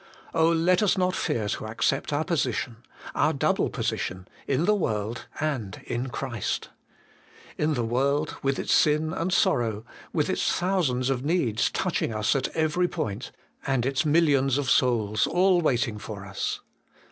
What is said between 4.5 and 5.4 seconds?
the world,